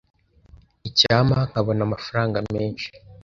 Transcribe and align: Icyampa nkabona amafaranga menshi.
Icyampa 0.87 1.39
nkabona 1.49 1.81
amafaranga 1.87 2.37
menshi. 2.53 2.89